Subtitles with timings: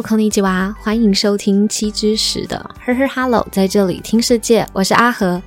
[0.00, 2.56] Hello，空尼吉娃，欢迎收听七知十的
[2.86, 5.42] 呵呵 Hello，在这里听世界，我是阿和。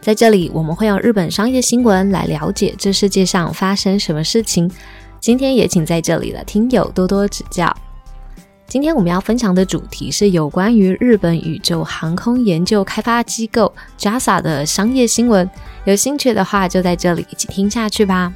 [0.00, 4.70] 在这里，我们会用日本商业新闻来了解这世界上发生什么事情。
[5.20, 7.70] 今天也请在这里的听友多多指教。
[8.66, 15.48] 今天我们要分享的主题是有关于日本宇宙航空研究开发机构 JAXA 的商业新闻。
[15.84, 18.32] 有兴趣的话，就在这里一起听下去吧。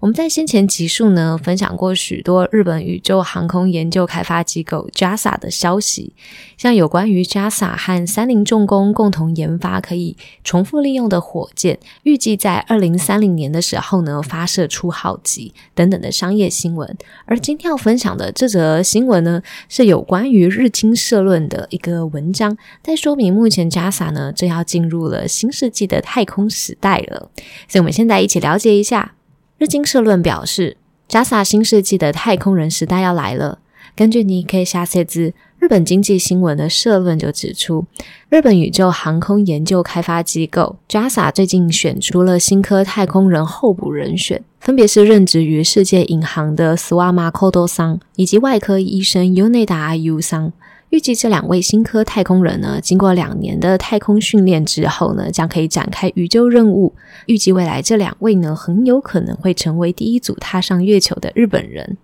[0.00, 6.12] 我们在先前集数呢分享过许多日本宇宙航空研究开发机构 JAXA 的消息，
[6.56, 16.96] 像有关于 JAXA 和三菱重工共同研发可以重复利用的火箭，预计在二零三零年的时候呢发射出号机等等的商业新闻。
[17.24, 27.32] 而今天要分享的这则新闻呢，是有关于日经社论的一个文章，在说明目前 JAXA 呢正要进入了新世纪的太空时代了。
[27.66, 29.16] 所以，我们现在一起了解一下。
[29.58, 30.76] 日经社论表示
[31.08, 33.58] ，JAXA 新世纪的太空人时代要来了。
[33.96, 37.84] 根据尼 K 下列字日本经济新闻的社论就指出，
[38.28, 50.52] 日本宇宙航空研究开发机构 JAXA 最近选出了新科太空人候补人选，分别是任职于世界银行的 Swama Kodo 桑以及外科医生 Yoneda Ayu 桑。
[50.90, 56.94] 预计这两位新科太空人呢，经过两年的太空训练之后呢，将可以展开宇宙任务。
[57.26, 61.98] 预计未来这两位呢，很有可能会成为第一组踏上月球的日本人。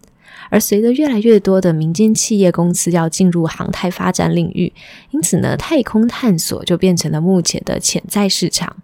[0.51, 4.71] 而随着越来越多的民间企业公司要进入航太发展领域，
[5.11, 8.77] 因此呢，太空探索就变成了目前的潜在市场。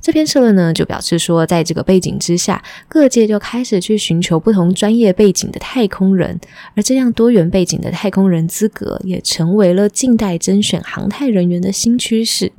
[0.00, 6.40] 这篇社论呢，就表示说，在这个背景之下，各界就开始去寻求不同专业背景的太空人，
[6.74, 12.52] 而这样多元背景的太空人资格，也成为了近代甄选航太人员的新趋势。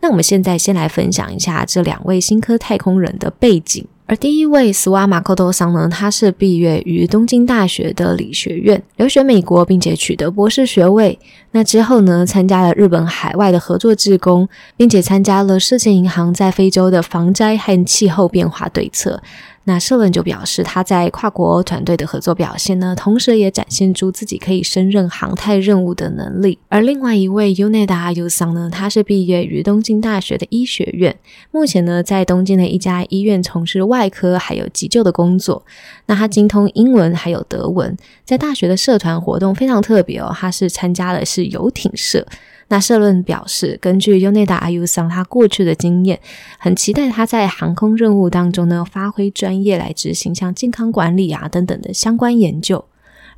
[0.00, 3.86] 那我们现在先来分享一下这两位新科太空人的背景。
[4.10, 11.16] 而第一位斯瓦马克多桑呢，他是毕业于东京大学的理学院，留学美国，并且取得博士学位。
[11.52, 19.22] 那之后呢，参加了日本海外的合作志工，并且参加了世界银行在非洲的防灾和气候变化对策。
[19.70, 26.58] 那社论就表示，他在跨国团队的合作表现呢，同时也展现出自己可以胜任航太任务的能力。
[26.68, 31.16] 而另外一位 Uneda U 桑呢，他是毕业于东京大学的医学院，
[31.52, 35.64] 目前呢在东京的一家医院从事外科还有急救的工作。
[36.06, 42.26] 那他精通英文还有德文，在大学的社团活动非常特别哦，他是参加的是游艇社。
[42.70, 46.20] 那社论表示，根据 Uneda IU Sun 他过去的经验，
[46.56, 52.84] 很期待他在航空任务当中呢发挥专业来执行像健康管理啊等等的相关研究。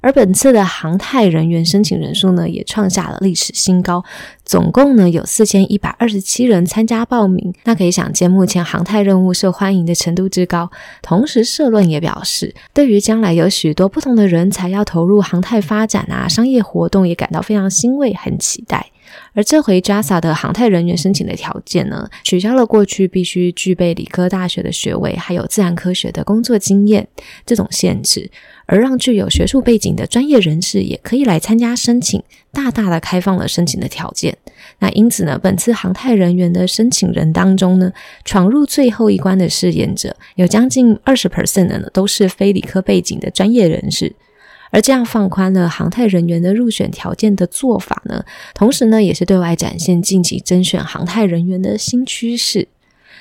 [0.02, 4.04] 而本次的航太人员申请人数呢也创下了历史新高，
[4.44, 7.54] 总共呢有四千一百二十七人参加报名。
[7.64, 10.70] 那可以想见，目前航太任务受欢迎的程度之高。
[11.00, 18.90] 同时，社论也表示，对于将来有许多不同的人才要投入航太发展啊，商业活动也感到非常欣慰，很期待。
[19.34, 27.06] 而这回 JASA 的航太人员申请的条件呢，取消了过去必须具备理科大学的学位，还有自然科学的工作经验
[27.44, 28.30] 这种限制，
[28.72, 34.34] 而让具有学术背景的专业人士也可以来参加申请，大大的开放了申请的条件。
[34.78, 37.92] 那因此呢，本次航太人员的申请人当中呢，
[38.24, 44.14] 闯入最后一关的试验者有将近二十 percent 的呢，都是非理科背景的专业人士。
[44.70, 52.68] 而这样放宽了航太人员的入选条件的做法呢，同时呢，也是对外展现近期甄选航太人员的新趋势。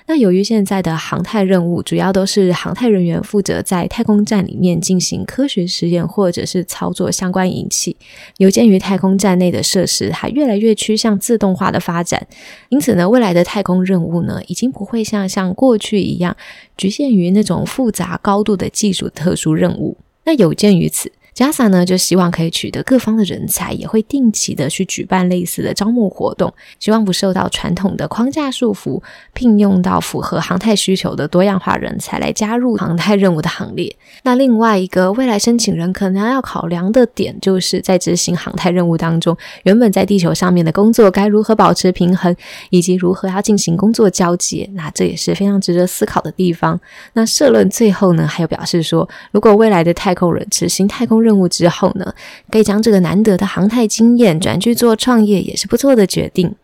[0.07, 7.95] 那由于现在的航太任务主要都是航太人员负责在太空站里面进行科学实验，或者是操作相关仪器，
[8.37, 12.27] 有鉴于太空站内的设施还越来越趋向自动化的发展，
[12.69, 16.35] 因此呢，未来的太空任务呢，已经不会像像过去一样
[16.75, 19.97] 局限于那种复杂高度的技术特殊任务。
[20.25, 21.11] 那有鉴于此。
[21.41, 29.01] JASA 呢，就希望可以取得各方的人才，也会定期的去举办类似的招募活动，希望不受到传统的框架束缚，
[29.33, 33.91] 聘用到符合航太需求的多样化人才来加入航太任务的行列。
[34.21, 42.35] 那另外一个未来申请人可能要考量的点，就是在执行航太任务当中，原本在地球上面的工作该如何保持平衡，
[42.69, 46.79] 以及如何要进行工作交接，那这也是非常值得思考的地方。
[47.13, 52.13] 那社论最后呢，还有表示说，如果未来的太空人执行太空任务任务之后呢，
[52.51, 56.55] 可以将这个难得的航太经验转去做创业，也是不错的决定。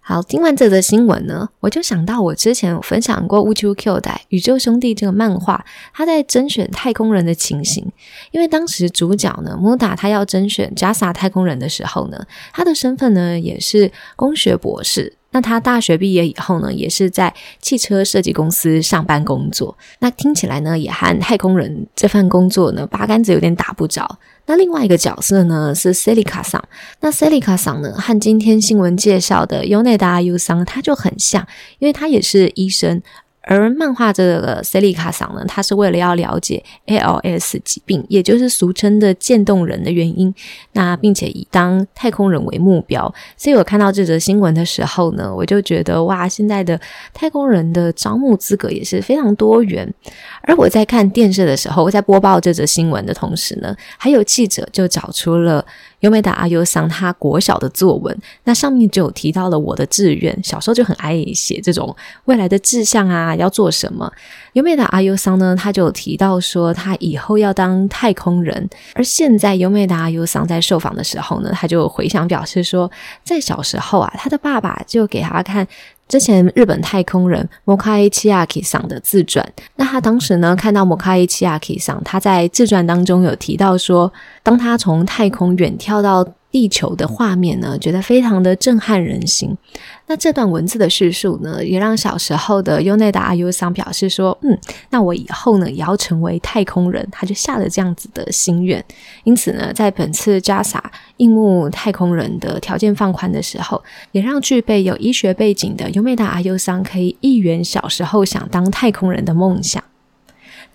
[0.00, 5.62] 好，听完这则新闻呢，我就想到我之前有分享过《宇宙 Q 代宇宙兄弟》这个漫画，
[5.92, 7.92] 他在甄选太空人的情形。
[8.30, 12.24] 因为当时主角呢，莫达他要甄选 JAXA 太空人的时候呢，
[12.54, 15.17] 他的身份呢也是工学博士。
[15.30, 19.76] 那他大学毕业以后呢，也是在汽车设计公司上班工作。
[19.98, 24.18] 那听起来呢，也和太空人这份工作呢，八竿子有点打不着。
[24.46, 26.62] 那另外一个角色呢，是 Celica 桑。
[27.00, 31.46] 那 Celica 桑呢，和今天新闻介绍的 Yoneda Yu 桑，他就很像，
[31.78, 33.02] 因为他也是医生。
[33.48, 40.32] 而漫画这个塞利卡桑呢，他是为了要了解 ALS 疾病，也就是俗称的渐冻人的原因，
[40.72, 43.12] 那并且以当太空人为目标。
[43.38, 46.78] 所以我看到这则新闻的时候呢，我就觉得哇，现在的
[47.14, 49.90] 太空人的招募资格也是非常多元。
[50.42, 55.64] 而我在看电视的时候，我在播报这则新闻的同时呢，还有记者就找出了。
[56.00, 60.38] 优美达阿优桑他国小的作文，那上面就有提到了我的志愿。
[60.44, 61.94] 小时候就很爱写这种
[62.26, 64.10] 未来的志向啊，要做什么。
[64.52, 68.68] 优美达阿优桑呢，他就提到说他以后要当太空人。
[68.94, 72.90] 而现在优美达阿优桑在受访的时候呢，他就回想表示说，
[73.24, 75.66] 在小时候啊，他的爸爸就给他看。
[76.08, 79.46] 之前日本太空人摩卡伊奇亚基桑的自传，
[79.76, 84.12] 那他当时呢看到摩卡伊奇亚基桑，他在自传当中有提到说，
[84.42, 86.26] 当他从太空远眺到。
[86.50, 89.56] 地球的画面呢，觉得非常的震撼人心。
[90.06, 94.58] 那这段文字的叙述呢，也让小时候的优内达阿优桑表示说：“嗯，
[94.90, 98.82] 那我以后呢也要成为太空人。”他就下了这样子的心愿。
[99.24, 100.80] 因此呢，在本次 JASA
[101.18, 109.84] 应募太空人的条件放宽的时候，也让具备有医学背景的优内达阿优桑可以一圆小时候想当太空人的梦想。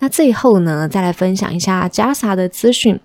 [0.00, 2.98] 那最后呢，再来分享一下 JASA 的资讯。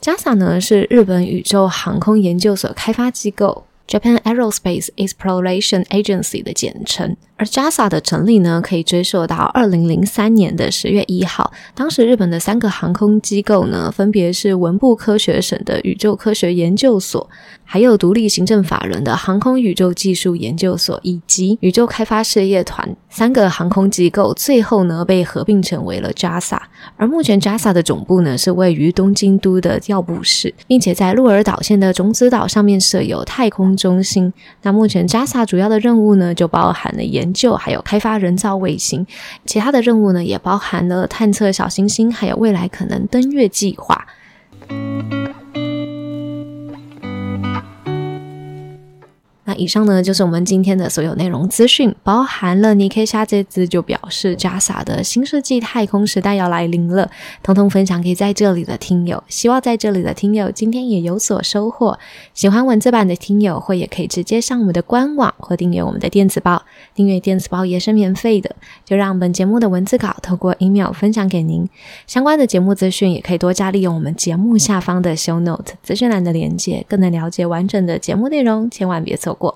[0.00, 7.16] JASA 呢是日本宇宙航空研究所开发机构 （Japan Aerospace Exploration Agency） 的简称。
[7.36, 11.52] 而 JASA 的成立呢，可以追溯到二零零三年的十月一号。
[11.74, 17.28] 当时日本的三个航空机构呢，分别是文部科学省的宇宙科学研究所，
[17.64, 22.94] 还有独立行政法人的航空宇宙技术研究所，以及宇宙开发事业团。
[23.10, 26.60] 三个航空机构最后呢，被合并成为了 JASA。
[26.96, 34.32] 而目前 JASA 的总部呢，是位于东京都的调布市，并且在鹿儿岛县的种子岛上面设有太空中心。
[34.62, 39.06] 那目前 JASA 主要的任务呢，就包含了研究还有开发人造卫星，
[39.44, 44.06] 其他的任务呢也包含了探测小行星，还有未来可能登月计划。
[49.62, 57.10] 以上呢就是我们今天的所有内容资讯，包含了你可以下这支就表示 JASA 的新世纪太空时代要来临了，
[57.44, 59.22] 通通分享给在这里的听友。
[59.28, 61.98] 希望在这里的听友今天也有所收获。
[62.34, 66.62] 喜欢文字版的听友，或也可以直接上我们的官网或订阅我们的电子报。
[66.94, 71.68] 订阅电子报也是免费的，就让本节目的文字稿透过 email 分享给您。
[72.06, 78.70] 相关的节目资讯也可以多加利用我们节目下方的 show note 资讯栏的连接，更能了解完整的节目内容。
[78.70, 79.32] 千万别错。
[79.34, 79.51] 过，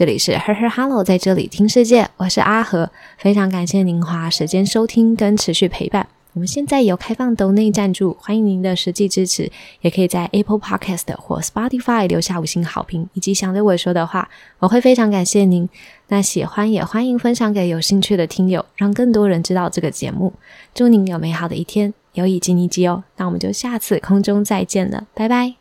[0.00, 6.08] 这里是 Her Her Hello，在这里听世界，我是阿和，非常感谢您花时间收听跟持续陪伴。
[6.32, 9.52] 我们现在有开放抖内赞助，欢迎您的实际支持，
[9.82, 14.30] 也可以在 Apple Podcast 或 Spotify 留下五星好评，以及想对我说的话，
[14.60, 15.68] 我会非常感谢您。
[16.08, 20.32] 那喜欢也欢迎分享给有兴趣的听友，让更多人知道这个节目。
[20.74, 23.04] 祝您有美好的一天，有以及尼基哦。
[23.18, 25.59] 那我们就下次空中再见了，拜拜。